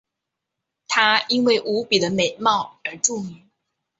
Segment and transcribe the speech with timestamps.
[0.87, 3.51] 她因为无比的美貌而著名。